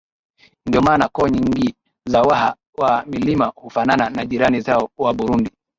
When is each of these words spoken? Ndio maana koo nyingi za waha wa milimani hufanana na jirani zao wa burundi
Ndio 0.65 0.81
maana 0.81 1.07
koo 1.09 1.27
nyingi 1.27 1.75
za 2.05 2.21
waha 2.21 2.55
wa 2.77 3.05
milimani 3.05 3.51
hufanana 3.55 4.09
na 4.09 4.25
jirani 4.25 4.61
zao 4.61 4.89
wa 4.97 5.13
burundi 5.13 5.51